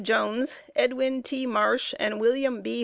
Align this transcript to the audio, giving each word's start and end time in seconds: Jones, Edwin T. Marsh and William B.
Jones, 0.01 0.57
Edwin 0.75 1.21
T. 1.21 1.45
Marsh 1.45 1.93
and 1.99 2.19
William 2.19 2.63
B. 2.63 2.71